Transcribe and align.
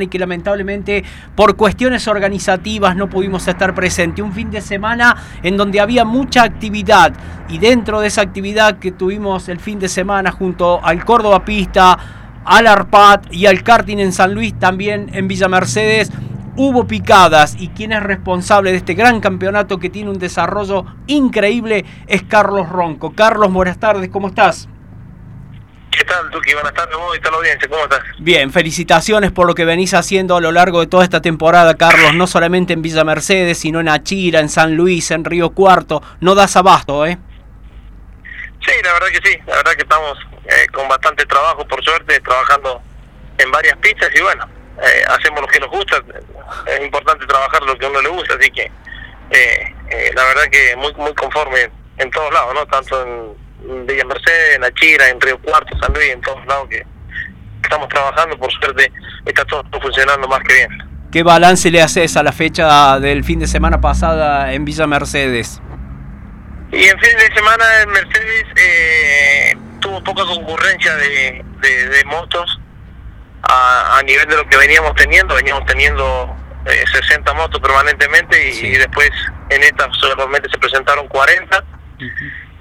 y 0.00 0.06
que 0.06 0.18
lamentablemente 0.18 1.04
por 1.34 1.54
cuestiones 1.54 2.08
organizativas 2.08 2.96
no 2.96 3.10
pudimos 3.10 3.46
estar 3.46 3.74
presentes. 3.74 4.24
Un 4.24 4.32
fin 4.32 4.50
de 4.50 4.62
semana 4.62 5.14
en 5.42 5.58
donde 5.58 5.80
había 5.80 6.06
mucha 6.06 6.44
actividad 6.44 7.12
y 7.50 7.58
dentro 7.58 8.00
de 8.00 8.06
esa 8.06 8.22
actividad 8.22 8.78
que 8.78 8.92
tuvimos 8.92 9.50
el 9.50 9.60
fin 9.60 9.78
de 9.78 9.90
semana 9.90 10.32
junto 10.32 10.82
al 10.82 11.04
Córdoba 11.04 11.44
Pista, 11.44 11.98
al 12.42 12.68
ARPAT 12.68 13.34
y 13.34 13.44
al 13.44 13.62
karting 13.62 13.98
en 13.98 14.14
San 14.14 14.32
Luis, 14.32 14.58
también 14.58 15.10
en 15.12 15.28
Villa 15.28 15.48
Mercedes, 15.48 16.10
hubo 16.56 16.86
picadas 16.86 17.54
y 17.60 17.68
quien 17.68 17.92
es 17.92 18.02
responsable 18.02 18.70
de 18.70 18.78
este 18.78 18.94
gran 18.94 19.20
campeonato 19.20 19.78
que 19.78 19.90
tiene 19.90 20.08
un 20.08 20.18
desarrollo 20.18 20.86
increíble 21.06 21.84
es 22.06 22.22
Carlos 22.22 22.66
Ronco. 22.70 23.12
Carlos, 23.12 23.52
buenas 23.52 23.76
tardes, 23.76 24.08
¿cómo 24.08 24.28
estás? 24.28 24.70
¿Qué 26.02 26.08
tal, 26.08 26.28
Tuki? 26.30 26.52
Buenas 26.54 26.74
tardes, 26.74 26.96
vos 26.96 27.16
y 27.16 27.20
tal 27.20 27.32
audiencia, 27.32 27.68
¿cómo 27.68 27.84
estás? 27.84 28.00
Bien, 28.18 28.50
felicitaciones 28.52 29.30
por 29.30 29.46
lo 29.46 29.54
que 29.54 29.64
venís 29.64 29.94
haciendo 29.94 30.36
a 30.36 30.40
lo 30.40 30.50
largo 30.50 30.80
de 30.80 30.88
toda 30.88 31.04
esta 31.04 31.22
temporada, 31.22 31.76
Carlos, 31.76 32.12
no 32.14 32.26
solamente 32.26 32.72
en 32.72 32.82
Villa 32.82 33.04
Mercedes, 33.04 33.58
sino 33.58 33.78
en 33.78 33.88
Achira, 33.88 34.40
en 34.40 34.48
San 34.48 34.74
Luis, 34.74 35.12
en 35.12 35.24
Río 35.24 35.50
Cuarto, 35.50 36.02
no 36.18 36.34
das 36.34 36.56
abasto, 36.56 37.06
¿eh? 37.06 37.18
Sí, 38.66 38.72
la 38.82 38.94
verdad 38.94 39.06
que 39.12 39.30
sí, 39.30 39.38
la 39.46 39.54
verdad 39.54 39.72
que 39.74 39.82
estamos 39.82 40.18
eh, 40.46 40.66
con 40.72 40.88
bastante 40.88 41.24
trabajo, 41.24 41.64
por 41.68 41.84
suerte, 41.84 42.18
trabajando 42.18 42.82
en 43.38 43.52
varias 43.52 43.76
pistas 43.76 44.10
y 44.12 44.22
bueno, 44.22 44.44
eh, 44.82 45.04
hacemos 45.06 45.40
lo 45.40 45.46
que 45.46 45.60
nos 45.60 45.70
gusta, 45.70 46.02
es 46.66 46.80
importante 46.84 47.24
trabajar 47.26 47.62
lo 47.62 47.78
que 47.78 47.86
a 47.86 47.90
uno 47.90 48.02
le 48.02 48.08
gusta, 48.08 48.34
así 48.34 48.50
que 48.50 48.68
eh, 49.30 50.10
la 50.16 50.24
verdad 50.24 50.50
que 50.50 50.74
muy 50.74 50.92
muy 50.94 51.14
conforme 51.14 51.70
en 51.98 52.10
todos 52.10 52.34
lados, 52.34 52.54
¿no? 52.54 52.66
Tanto 52.66 53.00
en 53.06 53.41
Villa 53.86 54.04
Mercedes, 54.04 54.56
en 54.56 54.64
Achira, 54.64 55.08
en 55.08 55.20
Río 55.20 55.38
Cuarto, 55.40 55.76
San 55.78 55.92
Luis, 55.92 56.10
en 56.10 56.20
todos 56.20 56.44
lados 56.46 56.68
que 56.68 56.84
estamos 57.62 57.88
trabajando, 57.88 58.36
por 58.38 58.52
suerte 58.52 58.92
está 59.24 59.44
todo 59.44 59.64
funcionando 59.80 60.28
más 60.28 60.40
que 60.40 60.54
bien. 60.54 60.92
¿Qué 61.10 61.22
balance 61.22 61.70
le 61.70 61.82
haces 61.82 62.16
a 62.16 62.22
la 62.22 62.32
fecha 62.32 62.98
del 62.98 63.22
fin 63.24 63.38
de 63.38 63.46
semana 63.46 63.80
pasada 63.80 64.52
en 64.52 64.64
Villa 64.64 64.86
Mercedes? 64.86 65.60
Y 66.72 66.84
en 66.84 66.98
fin 67.00 67.18
de 67.18 67.34
semana 67.34 67.64
en 67.82 67.90
Mercedes 67.90 68.44
eh, 68.56 69.56
tuvo 69.80 70.02
poca 70.02 70.24
concurrencia 70.24 70.96
de, 70.96 71.44
de, 71.60 72.04
motos 72.06 72.58
a, 73.42 73.98
a, 73.98 74.02
nivel 74.04 74.26
de 74.26 74.36
lo 74.36 74.48
que 74.48 74.56
veníamos 74.56 74.94
teniendo, 74.94 75.34
veníamos 75.34 75.66
teniendo 75.66 76.34
60 76.64 77.30
eh, 77.30 77.34
motos 77.34 77.60
permanentemente 77.60 78.50
y, 78.50 78.72
después 78.72 79.10
en 79.50 79.62
esta 79.62 79.88
solamente 79.92 80.48
se 80.50 80.58
presentaron 80.58 81.08
40. 81.08 81.64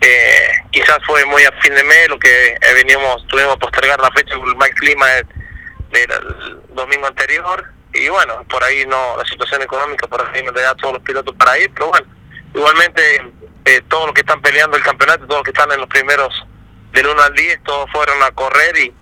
Eh, 0.02 0.52
quizás 0.72 0.98
fue 1.06 1.24
muy 1.26 1.44
a 1.44 1.52
fin 1.62 1.76
de 1.76 1.84
mes 1.84 2.10
lo 2.10 2.18
que 2.18 2.48
eh, 2.54 2.74
veníamos, 2.74 3.26
tuvimos 3.28 3.58
postergar 3.58 4.00
la 4.00 4.10
fecha 4.12 4.36
por 4.36 4.50
el 4.50 4.56
mal 4.56 4.72
clima 4.72 5.08
del, 5.08 5.28
domingo 6.70 7.06
anterior. 7.08 7.72
Y 7.94 8.10
bueno, 8.10 8.44
por 8.50 8.64
ahí 8.64 8.86
no, 8.88 9.16
la 9.18 9.26
situación 9.26 9.62
económica 9.62 10.08
por 10.08 10.22
ahí 10.22 10.42
no 10.44 10.52
le 10.52 10.62
da 10.62 10.72
a 10.72 10.76
todos 10.76 10.96
los 10.96 11.04
pilotos 11.04 11.36
para 11.36 11.60
ir, 11.60 11.70
pero 11.74 11.90
bueno, 11.90 12.08
igualmente 12.56 13.32
eh, 13.66 13.82
todos 13.90 14.06
los 14.08 14.14
que 14.14 14.22
están 14.22 14.42
peleando 14.42 14.78
el 14.78 14.84
campeonato, 14.84 15.28
todos 15.28 15.40
los 15.40 15.44
que 15.44 15.52
están 15.52 15.72
en 15.72 15.82
los 15.82 15.90
primeros 15.90 16.34
del 16.94 17.08
1 17.08 17.22
al 17.22 17.34
10, 17.34 17.64
todos 17.64 17.92
fueron 17.92 18.24
a 18.24 18.32
correr 18.32 18.78
y, 18.78 18.94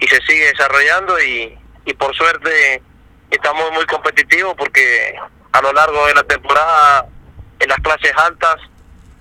y 0.00 0.08
se 0.08 0.20
sigue 0.26 0.46
desarrollando 0.46 1.18
y, 1.22 1.56
y 1.86 1.94
por 1.94 2.14
suerte 2.14 2.82
estamos 3.30 3.70
muy 3.72 3.86
competitivos 3.86 4.54
porque 4.56 5.14
a 5.52 5.62
lo 5.62 5.72
largo 5.72 6.06
de 6.06 6.14
la 6.14 6.24
temporada 6.24 7.06
en 7.60 7.68
las 7.68 7.78
clases 7.78 8.12
altas 8.16 8.56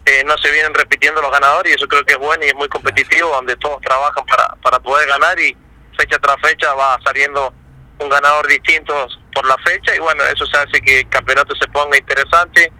eh, 0.05 0.23
no 0.25 0.37
se 0.37 0.51
vienen 0.51 0.73
repitiendo 0.73 1.21
los 1.21 1.31
ganadores 1.31 1.71
y 1.71 1.75
eso 1.75 1.87
creo 1.87 2.03
que 2.03 2.13
es 2.13 2.19
bueno 2.19 2.43
y 2.43 2.49
es 2.49 2.55
muy 2.55 2.67
competitivo, 2.67 3.29
donde 3.29 3.55
todos 3.57 3.81
trabajan 3.81 4.25
para, 4.25 4.55
para 4.61 4.79
poder 4.79 5.07
ganar 5.07 5.39
y 5.39 5.55
fecha 5.97 6.19
tras 6.19 6.37
fecha 6.41 6.73
va 6.73 6.99
saliendo 7.03 7.53
un 7.99 8.09
ganador 8.09 8.47
distinto 8.47 9.07
por 9.33 9.45
la 9.45 9.57
fecha 9.59 9.95
y 9.95 9.99
bueno, 9.99 10.23
eso 10.25 10.45
se 10.45 10.57
hace 10.57 10.81
que 10.81 10.99
el 10.99 11.09
campeonato 11.09 11.55
se 11.55 11.67
ponga 11.67 11.97
interesante, 11.97 12.71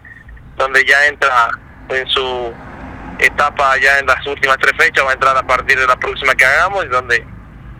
donde 0.57 0.83
ya 0.85 1.05
entra 1.07 1.49
en 1.89 2.07
su 2.07 2.53
etapa 3.19 3.77
ya 3.77 3.99
en 3.99 4.07
las 4.07 4.25
últimas 4.25 4.57
tres 4.57 4.73
fechas, 4.77 5.05
va 5.05 5.11
a 5.11 5.13
entrar 5.13 5.37
a 5.37 5.43
partir 5.43 5.79
de 5.79 5.87
la 5.87 5.95
próxima 5.95 6.35
que 6.35 6.45
hagamos 6.45 6.85
y 6.85 6.87
donde 6.89 7.25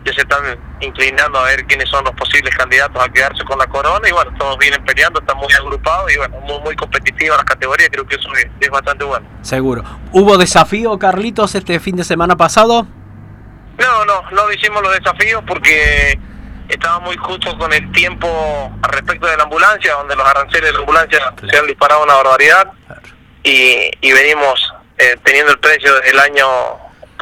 ya 0.04 0.12
se 0.12 0.20
están 0.20 0.58
inclinando 0.80 1.38
a 1.38 1.44
ver 1.44 1.64
quiénes 1.64 1.88
son 1.88 2.04
los 2.04 2.14
posibles 2.14 2.54
candidatos 2.56 3.02
a 3.02 3.08
quedarse 3.08 3.42
con 3.44 3.58
la 3.58 3.66
corona 3.66 4.08
y 4.08 4.12
bueno, 4.12 4.32
todos 4.38 4.58
vienen 4.58 4.84
peleando, 4.84 5.20
están 5.20 5.36
muy 5.38 5.52
agrupados 5.54 6.12
y 6.12 6.18
bueno, 6.18 6.38
muy, 6.40 6.60
muy 6.60 6.76
competitiva 6.76 7.36
las 7.36 7.44
categorías, 7.44 7.88
creo 7.90 8.06
que 8.06 8.16
eso 8.16 8.28
es, 8.34 8.70
bastante 8.70 9.04
bueno. 9.04 9.26
Seguro. 9.42 9.84
¿Hubo 10.12 10.36
desafío, 10.36 10.98
Carlitos, 10.98 11.54
este 11.54 11.80
fin 11.80 11.96
de 11.96 12.04
semana 12.04 12.36
pasado? 12.36 12.86
No, 13.78 14.04
no, 14.04 14.30
no 14.30 14.52
hicimos 14.52 14.82
los 14.82 14.92
desafíos 14.94 15.42
porque 15.46 16.18
estaba 16.68 17.00
muy 17.00 17.16
justo 17.16 17.56
con 17.58 17.72
el 17.72 17.90
tiempo 17.92 18.72
respecto 18.82 19.26
de 19.26 19.36
la 19.36 19.44
ambulancia, 19.44 19.94
donde 19.94 20.16
los 20.16 20.26
aranceles 20.26 20.66
de 20.66 20.72
la 20.72 20.78
ambulancia 20.80 21.34
se 21.50 21.56
han 21.56 21.66
disparado 21.66 22.04
una 22.04 22.14
barbaridad 22.14 22.72
y, 23.42 23.90
y 24.00 24.12
venimos 24.12 24.72
eh, 24.96 25.16
teniendo 25.22 25.52
el 25.52 25.58
precio 25.58 25.92
del 26.00 26.18
año 26.20 26.46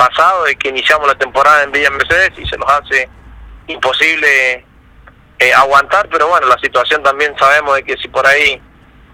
pasado 0.02 0.44
de 0.44 0.56
que 0.56 0.70
iniciamos 0.70 1.06
la 1.06 1.14
temporada 1.14 1.62
en 1.62 1.70
Villa 1.70 1.90
Mercedes 1.90 2.32
y 2.36 2.46
se 2.46 2.56
nos 2.58 2.68
hace 2.68 3.08
imposible 3.68 4.64
eh, 5.38 5.54
aguantar, 5.54 6.08
pero 6.10 6.26
bueno, 6.26 6.48
la 6.48 6.58
situación 6.58 7.02
también 7.04 7.34
sabemos 7.38 7.76
de 7.76 7.84
que 7.84 7.96
si 7.98 8.08
por 8.08 8.26
ahí 8.26 8.60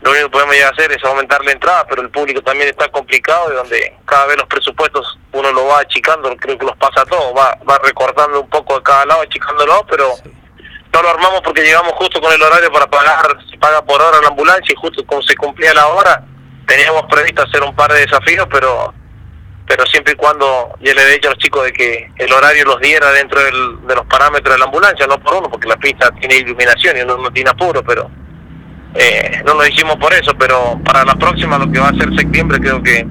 lo 0.00 0.10
único 0.10 0.26
que 0.26 0.32
podemos 0.32 0.54
llegar 0.54 0.72
a 0.72 0.76
hacer 0.76 0.92
es 0.92 1.04
aumentar 1.04 1.44
la 1.44 1.52
entrada, 1.52 1.86
pero 1.86 2.00
el 2.00 2.10
público 2.10 2.40
también 2.40 2.70
está 2.70 2.88
complicado 2.88 3.52
y 3.52 3.56
donde 3.56 3.96
cada 4.06 4.26
vez 4.26 4.38
los 4.38 4.46
presupuestos 4.46 5.18
uno 5.32 5.52
lo 5.52 5.66
va 5.66 5.80
achicando, 5.80 6.34
creo 6.36 6.56
que 6.56 6.64
los 6.64 6.76
pasa 6.76 7.02
a 7.02 7.06
todos, 7.06 7.36
va, 7.36 7.58
va 7.68 7.78
recortando 7.84 8.40
un 8.40 8.48
poco 8.48 8.76
de 8.76 8.82
cada 8.82 9.04
lado, 9.04 9.22
achicándolo, 9.22 9.84
pero 9.90 10.14
no 10.92 11.02
lo 11.02 11.10
armamos 11.10 11.42
porque 11.42 11.62
llegamos 11.62 11.92
justo 11.94 12.18
con 12.20 12.32
el 12.32 12.40
horario 12.40 12.72
para 12.72 12.86
pagar, 12.86 13.36
se 13.50 13.58
paga 13.58 13.84
por 13.84 14.00
hora 14.00 14.22
la 14.22 14.28
ambulancia 14.28 14.72
y 14.72 14.80
justo 14.80 15.04
como 15.04 15.20
se 15.20 15.36
cumplía 15.36 15.74
la 15.74 15.88
hora, 15.88 16.24
teníamos 16.66 17.02
previsto 17.10 17.42
hacer 17.42 17.62
un 17.62 17.76
par 17.76 17.92
de 17.92 18.06
desafíos, 18.06 18.46
pero 18.50 18.94
cuando 20.18 20.74
ya 20.80 20.94
le 20.94 21.02
he 21.02 21.12
dicho 21.12 21.28
a 21.28 21.30
los 21.30 21.38
chicos 21.38 21.64
de 21.64 21.72
que 21.72 22.10
el 22.16 22.32
horario 22.32 22.64
los 22.64 22.80
diera 22.80 23.12
dentro 23.12 23.40
del, 23.40 23.86
de 23.86 23.94
los 23.94 24.04
parámetros 24.06 24.52
de 24.52 24.58
la 24.58 24.64
ambulancia, 24.64 25.06
no 25.06 25.16
por 25.20 25.34
uno, 25.34 25.48
porque 25.48 25.68
la 25.68 25.76
pista 25.76 26.10
tiene 26.18 26.38
iluminación 26.38 26.96
y 26.96 27.02
uno 27.02 27.16
no 27.18 27.30
tiene 27.30 27.50
apuro, 27.50 27.84
pero 27.84 28.10
eh, 28.94 29.42
no 29.46 29.54
lo 29.54 29.64
hicimos 29.64 29.94
por 29.96 30.12
eso, 30.12 30.34
pero 30.36 30.76
para 30.84 31.04
la 31.04 31.14
próxima, 31.14 31.56
lo 31.56 31.70
que 31.70 31.78
va 31.78 31.90
a 31.90 31.94
ser 31.94 32.12
septiembre, 32.16 32.58
creo 32.58 32.82
que, 32.82 33.06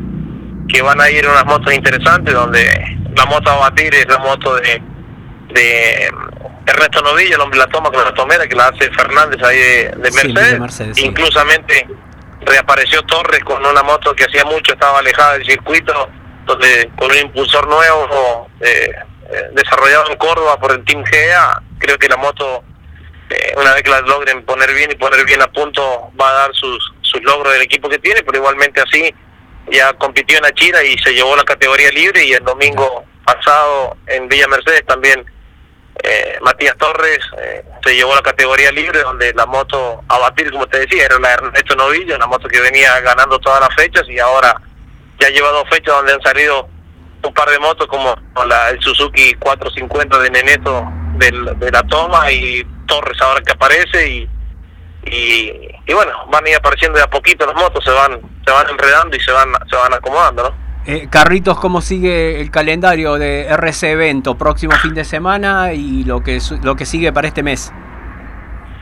que 0.68 0.82
van 0.82 1.00
a 1.00 1.10
ir 1.10 1.26
unas 1.26 1.46
motos 1.46 1.74
interesantes, 1.74 2.34
donde 2.34 2.62
la 3.16 3.26
moto 3.26 3.52
a 3.52 3.56
batir 3.56 3.96
es 3.96 4.08
la 4.10 4.18
moto 4.18 4.56
de, 4.56 4.82
de 5.54 6.12
Ernesto 6.66 7.02
Novillo, 7.04 7.36
el 7.36 7.42
hombre 7.42 7.58
la 7.58 7.68
toma 7.68 7.90
con 7.90 8.04
la 8.04 8.14
tomera, 8.14 8.46
que 8.48 8.56
la 8.56 8.68
hace 8.68 8.92
Fernández 8.92 9.42
ahí 9.42 9.58
de, 9.58 10.12
Mercedes, 10.60 10.98
inclusamente 10.98 11.88
reapareció 12.42 13.02
Torres 13.04 13.46
con 13.46 13.66
una 13.66 13.82
moto 13.82 14.14
que 14.14 14.26
hacía 14.26 14.44
mucho 14.44 14.74
estaba 14.74 15.00
alejada 15.00 15.38
del 15.38 15.46
circuito 15.46 16.10
donde 16.48 16.90
con 16.98 17.12
un 17.12 17.18
impulsor 17.18 17.68
nuevo 17.68 18.48
eh, 18.62 18.92
eh, 19.30 19.50
desarrollado 19.52 20.10
en 20.10 20.18
Córdoba 20.18 20.58
por 20.58 20.72
el 20.72 20.84
Team 20.86 21.04
GEA, 21.04 21.62
creo 21.78 22.00
que 22.00 22.08
la 22.08 22.16
moto, 22.16 22.64
eh, 23.30 23.54
una 23.58 23.74
vez 23.74 23.84
que 23.84 23.92
la 23.92 24.02
logren 24.02 24.44
poner 24.46 24.74
bien 24.74 24.90
y 24.90 24.96
poner 24.96 25.26
bien 25.26 25.42
a 25.42 25.48
punto, 25.48 26.10
va 26.20 26.30
a 26.30 26.34
dar 26.34 26.56
sus, 26.56 26.94
sus 27.02 27.22
logros 27.24 27.54
del 27.54 27.62
equipo 27.62 27.90
que 27.90 28.00
tiene, 28.00 28.24
pero 28.24 28.38
igualmente 28.38 28.82
así 28.82 29.14
ya 29.70 29.92
compitió 29.94 30.38
en 30.38 30.46
Achira 30.46 30.82
y 30.82 30.98
se 31.00 31.14
llevó 31.14 31.36
la 31.36 31.44
categoría 31.44 31.92
libre 31.92 32.24
y 32.24 32.32
el 32.32 32.44
domingo 32.44 33.04
pasado 33.26 33.98
en 34.08 34.30
Villa 34.30 34.48
Mercedes 34.48 34.86
también 34.86 35.26
Matías 36.42 36.78
Torres 36.78 37.20
se 37.84 37.96
llevó 37.96 38.16
la 38.16 38.22
categoría 38.22 38.72
libre 38.72 39.02
donde 39.02 39.34
la 39.34 39.46
moto 39.46 40.04
a 40.08 40.20
batir 40.20 40.52
como 40.52 40.68
te 40.68 40.80
decía 40.80 41.06
era 41.06 41.20
la 41.20 41.34
Ernesto 41.34 41.76
Novillo, 41.76 42.18
la 42.18 42.28
moto 42.28 42.48
que 42.48 42.62
venía 42.62 42.98
ganando 43.02 43.40
todas 43.40 43.60
las 43.60 43.76
fechas 43.76 44.08
y 44.08 44.20
ahora 44.20 44.56
ya 45.20 45.30
lleva 45.30 45.50
dos 45.50 45.66
fechas 45.70 45.96
donde 45.96 46.14
han 46.14 46.22
salido 46.22 46.68
un 47.24 47.34
par 47.34 47.50
de 47.50 47.60
motos 47.60 47.88
como 47.88 48.16
la 48.48 48.70
el 48.70 48.80
Suzuki 48.82 49.34
450 49.36 50.20
de 50.20 50.30
Neneto 50.30 50.88
del, 51.16 51.60
de 51.60 51.72
la 51.72 51.84
toma 51.84 52.32
y 52.32 52.64
Torres 52.86 53.20
ahora 53.22 53.42
que 53.42 53.54
aparece 53.54 54.08
y, 54.08 54.30
y, 55.06 55.94
bueno 55.94 56.12
van 56.32 56.46
a 56.46 56.50
ir 56.50 56.56
apareciendo 56.56 56.98
de 56.98 57.04
a 57.04 57.10
poquito 57.10 57.46
las 57.46 57.56
motos 57.56 57.84
se 57.84 57.92
van 57.92 58.22
se 58.46 58.52
van 58.52 58.70
enredando 58.70 59.18
y 59.18 59.20
se 59.20 59.32
van 59.32 59.50
se 59.70 59.76
van 59.76 59.94
acomodando 59.94 60.44
¿no? 60.44 60.68
Eh, 60.90 61.10
Carritos, 61.10 61.60
¿cómo 61.60 61.82
sigue 61.82 62.40
el 62.40 62.50
calendario 62.50 63.16
de 63.16 63.42
RC 63.48 63.92
Evento? 63.92 64.38
Próximo 64.38 64.74
fin 64.78 64.94
de 64.94 65.04
semana 65.04 65.74
y 65.74 66.06
lo 66.06 66.24
que, 66.24 66.40
lo 66.64 66.78
que 66.78 66.86
sigue 66.86 67.12
para 67.12 67.28
este 67.28 67.44
mes. 67.44 67.74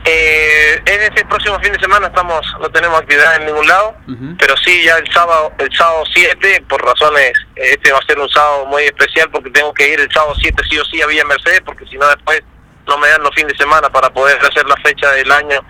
Eh, 0.08 0.80
en 0.86 1.02
este 1.02 1.24
próximo 1.24 1.58
fin 1.58 1.72
de 1.72 1.80
semana 1.80 2.06
estamos 2.06 2.40
no 2.60 2.70
tenemos 2.70 3.00
actividad 3.00 3.40
en 3.40 3.46
ningún 3.46 3.66
lado, 3.66 3.96
pero 4.38 4.56
sí 4.58 4.84
ya 4.84 4.98
el 4.98 5.12
sábado 5.12 5.52
el 5.58 5.74
sábado 5.76 6.04
7, 6.14 6.64
por 6.68 6.80
razones, 6.84 7.32
este 7.56 7.90
va 7.90 7.98
a 7.98 8.06
ser 8.06 8.20
un 8.20 8.28
sábado 8.28 8.66
muy 8.66 8.84
especial 8.84 9.28
porque 9.32 9.50
tengo 9.50 9.74
que 9.74 9.88
ir 9.88 9.98
el 9.98 10.08
sábado 10.12 10.34
7 10.38 10.62
sí 10.70 10.78
o 10.78 10.84
sí 10.84 11.02
a 11.02 11.08
Villa 11.08 11.24
Mercedes, 11.24 11.60
porque 11.62 11.84
si 11.86 11.98
no 11.98 12.06
después 12.06 12.40
no 12.86 12.96
me 12.98 13.08
dan 13.08 13.20
los 13.20 13.34
fines 13.34 13.54
de 13.54 13.58
semana 13.58 13.90
para 13.90 14.08
poder 14.10 14.38
hacer 14.46 14.64
la 14.68 14.76
fecha 14.76 15.10
del 15.10 15.32
año, 15.32 15.60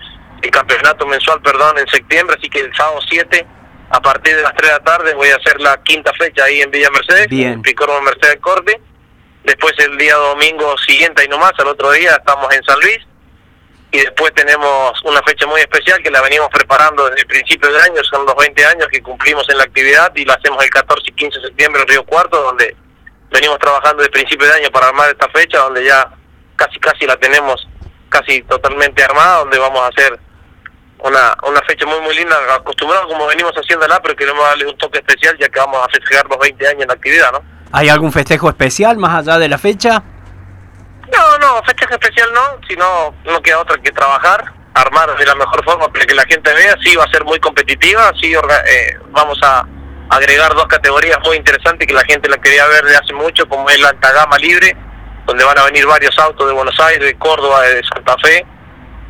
el 0.43 0.51
campeonato 0.51 1.07
mensual, 1.07 1.41
perdón, 1.41 1.79
en 1.79 1.87
septiembre, 1.87 2.35
así 2.37 2.47
que 2.47 2.59
el 2.59 2.75
sábado 2.75 2.99
7 3.09 3.43
a 3.89 4.01
partir 4.01 4.35
de 4.35 4.43
las 4.43 4.53
3 4.53 4.69
de 4.69 4.77
la 4.77 4.83
tarde 4.83 5.15
voy 5.15 5.29
a 5.29 5.37
hacer 5.37 5.59
la 5.61 5.81
quinta 5.81 6.13
fecha 6.13 6.43
ahí 6.43 6.61
en 6.61 6.69
Villa 6.69 6.91
Mercedes, 6.91 7.27
en 7.31 7.63
Picoro 7.63 7.99
Mercedes 8.03 8.37
Corte. 8.39 8.79
Después 9.45 9.73
el 9.79 9.97
día 9.97 10.13
domingo 10.13 10.77
siguiente 10.77 11.25
y 11.25 11.27
nomás, 11.27 11.53
al 11.57 11.69
otro 11.69 11.89
día 11.91 12.17
estamos 12.17 12.53
en 12.53 12.63
San 12.65 12.79
Luis 12.81 12.99
y 13.91 13.99
después 13.99 14.33
tenemos 14.33 15.01
una 15.05 15.21
fecha 15.23 15.45
muy 15.47 15.61
especial 15.61 16.01
que 16.03 16.11
la 16.11 16.21
venimos 16.21 16.49
preparando 16.51 17.05
desde 17.05 17.21
el 17.21 17.27
principio 17.27 17.71
del 17.71 17.81
año, 17.81 18.03
son 18.03 18.25
los 18.25 18.35
20 18.35 18.65
años 18.65 18.87
que 18.91 19.01
cumplimos 19.01 19.47
en 19.49 19.57
la 19.57 19.63
actividad 19.63 20.11
y 20.15 20.25
la 20.25 20.33
hacemos 20.33 20.63
el 20.63 20.69
14 20.69 21.03
y 21.07 21.11
15 21.13 21.39
de 21.39 21.47
septiembre 21.47 21.81
en 21.81 21.87
Río 21.87 22.05
Cuarto, 22.05 22.41
donde 22.41 22.75
venimos 23.31 23.57
trabajando 23.59 24.03
desde 24.03 24.07
el 24.07 24.23
principio 24.23 24.47
de 24.47 24.53
año 24.53 24.71
para 24.71 24.87
armar 24.87 25.09
esta 25.09 25.29
fecha, 25.29 25.59
donde 25.59 25.85
ya 25.85 26.11
casi 26.55 26.79
casi 26.79 27.05
la 27.05 27.15
tenemos 27.17 27.65
casi 28.09 28.41
totalmente 28.43 29.03
armada, 29.03 29.39
donde 29.39 29.57
vamos 29.57 29.81
a 29.81 29.87
hacer 29.87 30.19
una, 30.99 31.35
una 31.47 31.61
fecha 31.61 31.85
muy 31.85 32.01
muy 32.01 32.15
linda, 32.15 32.35
acostumbrado 32.55 33.07
como 33.07 33.27
venimos 33.27 33.53
haciéndola, 33.53 34.01
pero 34.01 34.15
queremos 34.15 34.43
darle 34.43 34.67
un 34.67 34.77
toque 34.77 34.97
especial 34.99 35.37
ya 35.39 35.47
que 35.47 35.59
vamos 35.59 35.79
a 35.85 35.89
festejar 35.89 36.25
los 36.27 36.39
20 36.39 36.67
años 36.67 36.81
en 36.81 36.87
la 36.87 36.93
actividad, 36.93 37.31
¿no? 37.31 37.41
¿Hay 37.71 37.89
algún 37.89 38.11
festejo 38.11 38.49
especial 38.49 38.97
más 38.97 39.19
allá 39.19 39.37
de 39.39 39.49
la 39.49 39.57
fecha? 39.57 40.03
No, 41.13 41.37
no, 41.37 41.63
festejo 41.63 41.93
especial 41.93 42.29
no, 42.33 42.59
sino 42.67 43.13
no 43.25 43.41
queda 43.41 43.59
otra 43.59 43.77
que 43.77 43.91
trabajar, 43.91 44.53
armar 44.73 45.17
de 45.17 45.25
la 45.25 45.35
mejor 45.35 45.63
forma 45.63 45.87
para 45.91 46.05
que 46.05 46.15
la 46.15 46.25
gente 46.25 46.53
vea, 46.53 46.75
sí 46.83 46.95
va 46.95 47.05
a 47.05 47.11
ser 47.11 47.23
muy 47.23 47.39
competitiva, 47.39 48.11
sí 48.19 48.33
eh, 48.33 48.99
vamos 49.11 49.37
a 49.41 49.65
agregar 50.09 50.53
dos 50.53 50.67
categorías 50.67 51.17
muy 51.25 51.37
interesantes 51.37 51.87
que 51.87 51.93
la 51.93 52.03
gente 52.05 52.29
la 52.29 52.37
quería 52.37 52.65
ver 52.67 52.85
de 52.85 52.95
hace 52.95 53.13
mucho, 53.13 53.47
como 53.47 53.69
es 53.69 53.79
la 53.79 53.89
alta 53.89 54.11
gama 54.11 54.37
libre, 54.37 54.75
donde 55.25 55.43
van 55.43 55.57
a 55.57 55.65
venir 55.65 55.85
varios 55.85 56.17
autos 56.19 56.47
de 56.47 56.53
Buenos 56.53 56.79
Aires, 56.79 57.05
de 57.05 57.17
Córdoba, 57.17 57.61
de 57.63 57.83
Santa 57.83 58.15
Fe, 58.23 58.45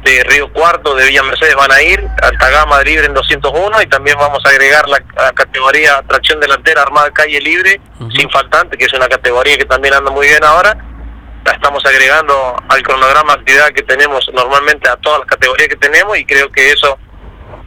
de 0.03 0.23
Río 0.23 0.51
Cuarto, 0.53 0.95
de 0.95 1.05
Villa 1.05 1.23
Mercedes 1.23 1.55
van 1.55 1.71
a 1.71 1.81
ir, 1.81 2.03
alta 2.21 2.49
gama 2.49 2.81
libre 2.83 3.05
en 3.05 3.13
201 3.13 3.81
y 3.81 3.87
también 3.87 4.17
vamos 4.17 4.43
a 4.45 4.49
agregar 4.49 4.87
la, 4.87 4.99
categoría 5.33 6.01
tracción 6.07 6.39
delantera 6.39 6.83
armada 6.83 7.11
calle 7.11 7.39
libre, 7.41 7.81
sin 8.15 8.29
faltante, 8.29 8.77
que 8.77 8.85
es 8.85 8.93
una 8.93 9.07
categoría 9.07 9.57
que 9.57 9.65
también 9.65 9.93
anda 9.93 10.09
muy 10.11 10.27
bien 10.27 10.43
ahora. 10.43 10.77
La 11.47 11.53
estamos 11.53 11.81
agregando 11.85 12.57
al 12.67 12.83
cronograma 12.83 13.31
actividad 13.31 13.69
que 13.69 13.83
tenemos 13.83 14.29
normalmente 14.33 14.89
a 14.89 14.97
todas 14.97 15.19
las 15.19 15.29
categorías 15.29 15.69
que 15.69 15.77
tenemos 15.77 16.17
y 16.17 16.25
creo 16.25 16.51
que 16.51 16.73
eso 16.73 16.99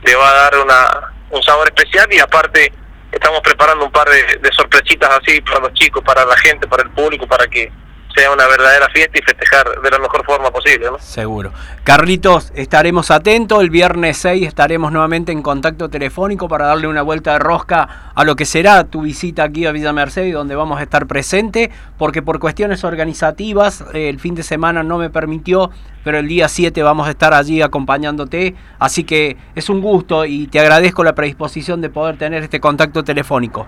le 0.02 0.14
va 0.16 0.28
a 0.28 0.34
dar 0.34 0.58
una, 0.58 1.14
un 1.30 1.42
sabor 1.42 1.66
especial 1.68 2.06
y 2.12 2.18
aparte 2.18 2.74
estamos 3.10 3.40
preparando 3.40 3.86
un 3.86 3.90
par 3.90 4.06
de, 4.10 4.36
de 4.36 4.52
sorpresitas 4.52 5.08
así 5.08 5.40
para 5.40 5.60
los 5.60 5.72
chicos, 5.72 6.04
para 6.04 6.26
la 6.26 6.36
gente, 6.36 6.68
para 6.68 6.82
el 6.82 6.90
público, 6.90 7.26
para 7.26 7.46
que 7.46 7.72
sea 8.14 8.30
una 8.32 8.46
verdadera 8.46 8.88
fiesta 8.88 9.18
y 9.18 9.22
festejar 9.22 9.80
de 9.80 9.90
la 9.90 9.98
mejor 9.98 10.24
forma 10.24 10.50
posible. 10.50 10.90
¿no? 10.90 10.98
Seguro. 10.98 11.52
Carlitos, 11.84 12.52
estaremos 12.54 13.10
atentos. 13.10 13.60
El 13.60 13.70
viernes 13.70 14.18
6 14.18 14.46
estaremos 14.46 14.92
nuevamente 14.92 15.32
en 15.32 15.42
contacto 15.42 15.88
telefónico 15.88 16.48
para 16.48 16.66
darle 16.66 16.88
una 16.88 17.02
vuelta 17.02 17.32
de 17.32 17.38
rosca 17.38 18.12
a 18.14 18.24
lo 18.24 18.36
que 18.36 18.44
será 18.44 18.84
tu 18.84 19.02
visita 19.02 19.44
aquí 19.44 19.66
a 19.66 19.72
Villa 19.72 19.92
Mercedes, 19.92 20.34
donde 20.34 20.54
vamos 20.54 20.78
a 20.78 20.82
estar 20.82 21.06
presente, 21.06 21.70
porque 21.98 22.22
por 22.22 22.38
cuestiones 22.38 22.84
organizativas 22.84 23.84
eh, 23.94 24.08
el 24.08 24.20
fin 24.20 24.34
de 24.34 24.42
semana 24.42 24.82
no 24.82 24.98
me 24.98 25.10
permitió, 25.10 25.70
pero 26.04 26.18
el 26.18 26.28
día 26.28 26.48
7 26.48 26.82
vamos 26.82 27.06
a 27.06 27.10
estar 27.10 27.34
allí 27.34 27.62
acompañándote. 27.62 28.54
Así 28.78 29.04
que 29.04 29.36
es 29.54 29.68
un 29.68 29.80
gusto 29.80 30.24
y 30.24 30.46
te 30.46 30.60
agradezco 30.60 31.04
la 31.04 31.14
predisposición 31.14 31.80
de 31.80 31.90
poder 31.90 32.18
tener 32.18 32.42
este 32.42 32.60
contacto 32.60 33.04
telefónico. 33.04 33.66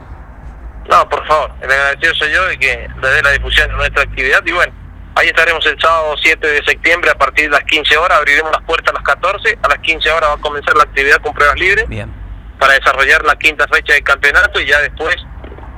No, 0.89 1.09
por 1.09 1.27
favor, 1.27 1.53
el 1.61 1.71
agradecido 1.71 2.15
soy 2.15 2.33
yo 2.33 2.47
de 2.47 2.59
que 2.59 2.89
le 3.01 3.09
dé 3.09 3.23
la 3.23 3.31
difusión 3.31 3.69
de 3.69 3.77
nuestra 3.77 4.03
actividad 4.03 4.43
y 4.45 4.53
bueno, 4.53 4.73
ahí 5.15 5.29
estaremos 5.29 5.65
el 5.67 5.81
sábado 5.81 6.15
7 6.21 6.47
de 6.47 6.65
septiembre 6.65 7.11
a 7.11 7.15
partir 7.15 7.45
de 7.45 7.51
las 7.51 7.65
15 7.65 7.97
horas, 7.97 8.19
abriremos 8.19 8.51
las 8.53 8.63
puertas 8.63 8.91
a 8.91 8.95
las 8.95 9.05
14, 9.05 9.59
a 9.63 9.69
las 9.69 9.79
15 9.79 10.11
horas 10.11 10.31
va 10.31 10.35
a 10.35 10.39
comenzar 10.39 10.77
la 10.77 10.83
actividad 10.83 11.19
con 11.19 11.33
pruebas 11.35 11.59
libres 11.59 11.89
Bien. 11.89 12.13
para 12.59 12.75
desarrollar 12.75 13.25
la 13.25 13.37
quinta 13.37 13.67
fecha 13.69 13.95
del 13.95 14.03
campeonato 14.03 14.61
y 14.61 14.67
ya 14.67 14.81
después 14.81 15.17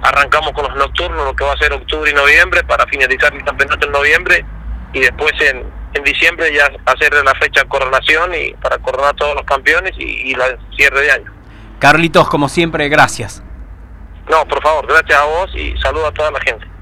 arrancamos 0.02 0.52
con 0.52 0.64
los 0.64 0.76
nocturnos, 0.76 1.24
lo 1.24 1.36
que 1.36 1.44
va 1.44 1.52
a 1.52 1.56
ser 1.58 1.72
octubre 1.72 2.10
y 2.10 2.14
noviembre 2.14 2.64
para 2.64 2.86
finalizar 2.86 3.32
el 3.34 3.44
campeonato 3.44 3.86
en 3.86 3.92
noviembre 3.92 4.44
y 4.92 5.00
después 5.00 5.32
en, 5.40 5.64
en 5.92 6.02
diciembre 6.02 6.52
ya 6.52 6.70
hacer 6.86 7.12
la 7.24 7.34
fecha 7.34 7.64
coronación 7.64 8.34
y 8.34 8.54
para 8.54 8.78
coronar 8.78 9.14
todos 9.16 9.34
los 9.34 9.44
campeones 9.44 9.92
y, 9.98 10.30
y 10.30 10.34
la 10.34 10.56
cierre 10.76 11.02
de 11.02 11.12
año. 11.12 11.32
Carlitos, 11.78 12.28
como 12.28 12.48
siempre, 12.48 12.88
gracias. 12.88 13.43
No, 14.28 14.46
por 14.46 14.62
favor, 14.62 14.86
gracias 14.86 15.20
a 15.20 15.24
vos 15.24 15.50
y 15.54 15.76
saludo 15.78 16.06
a 16.06 16.12
toda 16.12 16.30
la 16.30 16.40
gente. 16.40 16.73